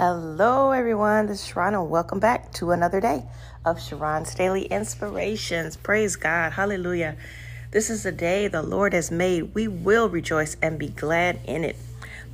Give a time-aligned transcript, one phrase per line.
[0.00, 1.26] Hello, everyone.
[1.26, 3.24] This is Sharron, and welcome back to another day
[3.64, 5.76] of Sharron's Daily Inspirations.
[5.76, 6.52] Praise God.
[6.52, 7.16] Hallelujah.
[7.72, 9.56] This is a day the Lord has made.
[9.56, 11.74] We will rejoice and be glad in it.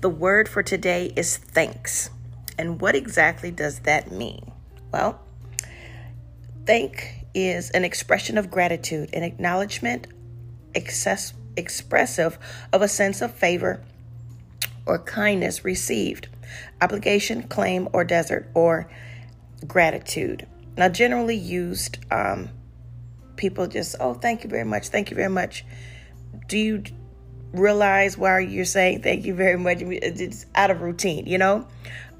[0.00, 2.10] The word for today is thanks.
[2.58, 4.50] And what exactly does that mean?
[4.92, 5.20] Well,
[6.66, 10.08] thank is an expression of gratitude, an acknowledgement,
[10.74, 12.40] excess, expressive
[12.72, 13.84] of a sense of favor
[14.84, 16.26] or kindness received
[16.80, 18.90] obligation, claim, or desert, or
[19.66, 20.46] gratitude.
[20.76, 22.48] Now, generally used, um,
[23.36, 25.64] people just, oh, thank you very much, thank you very much.
[26.48, 26.82] Do you
[27.52, 29.78] realize why you're saying thank you very much?
[29.82, 31.66] It's out of routine, you know?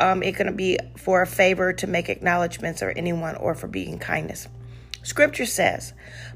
[0.01, 3.99] Um, it can be for a favor to make acknowledgments or anyone or for being
[3.99, 4.49] kindness.
[5.03, 5.95] Scripture says,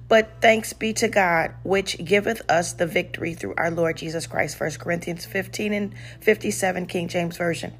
[0.08, 4.58] But thanks be to God, which giveth us the victory through our Lord Jesus Christ.
[4.60, 7.74] 1 Corinthians 15 and 57, King James Version.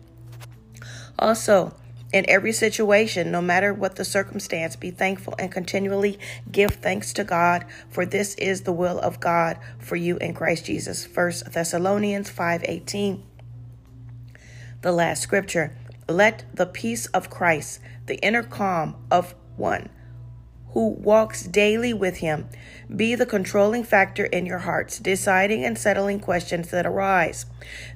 [1.18, 1.74] Also,
[2.12, 6.18] in every situation, no matter what the circumstance, be thankful and continually
[6.50, 10.66] give thanks to God, for this is the will of God for you in Christ
[10.66, 11.04] Jesus.
[11.04, 13.22] 1 Thessalonians 5:18.
[14.82, 15.76] The last scripture.
[16.08, 19.88] Let the peace of Christ, the inner calm of one
[20.76, 22.48] who walks daily with him,
[22.94, 27.46] be the controlling factor in your hearts, deciding and settling questions that arise.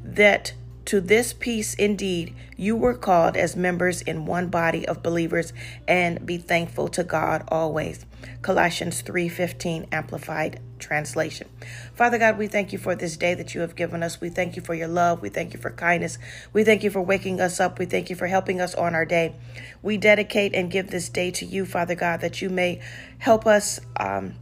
[0.03, 0.55] That
[0.86, 5.53] to this peace indeed you were called as members in one body of believers
[5.89, 8.05] and be thankful to God always.
[8.42, 11.48] Colossians 3:15 amplified translation.
[11.95, 14.20] Father God, we thank you for this day that you have given us.
[14.20, 15.22] We thank you for your love.
[15.22, 16.19] We thank you for kindness.
[16.53, 17.78] We thank you for waking us up.
[17.78, 19.37] We thank you for helping us on our day.
[19.83, 22.81] We dedicate and give this day to you, Father God, that you may
[23.19, 24.34] help us um,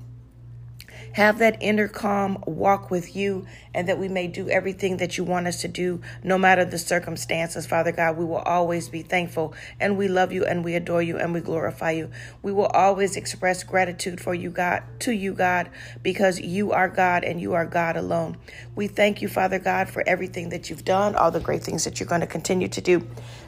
[1.15, 5.25] have that inner calm walk with you, and that we may do everything that you
[5.25, 8.17] want us to do, no matter the circumstances, Father God.
[8.17, 11.41] We will always be thankful, and we love you, and we adore you, and we
[11.41, 12.11] glorify you.
[12.43, 15.71] We will always express gratitude for you, God, to you, God,
[16.03, 18.37] because you are God and you are God alone.
[18.75, 22.01] We thank you, Father God, for everything that you've done, all the great things that
[22.01, 23.07] you're going to continue to do.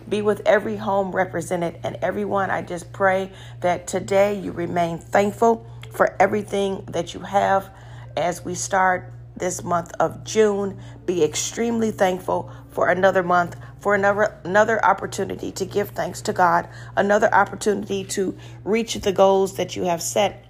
[0.08, 2.50] Be with every home represented and everyone.
[2.50, 7.70] I just pray that today you remain thankful for everything that you have
[8.16, 10.78] as we start this month of June.
[11.06, 16.68] Be extremely thankful for another month, for another another opportunity to give thanks to God,
[16.96, 20.46] another opportunity to reach the goals that you have set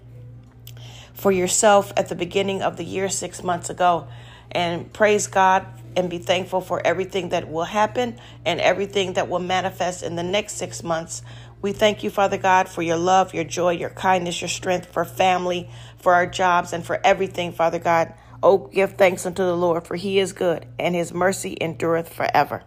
[1.14, 4.08] for yourself at the beginning of the year 6 months ago.
[4.52, 9.38] And praise God and be thankful for everything that will happen and everything that will
[9.38, 11.22] manifest in the next 6 months
[11.62, 15.04] we thank you, Father God, for your love, your joy, your kindness, your strength, for
[15.04, 18.15] family, for our jobs, and for everything, Father God.
[18.43, 22.62] Oh, give thanks unto the Lord, for he is good, and his mercy endureth forever.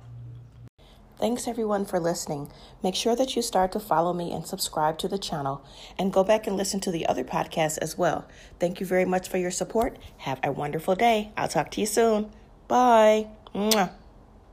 [1.19, 2.51] Thanks everyone for listening.
[2.83, 5.63] Make sure that you start to follow me and subscribe to the channel
[5.97, 8.27] and go back and listen to the other podcasts as well.
[8.59, 9.97] Thank you very much for your support.
[10.17, 11.31] Have a wonderful day.
[11.37, 12.29] I'll talk to you soon.
[12.67, 13.27] Bye.
[13.55, 13.91] Mwah.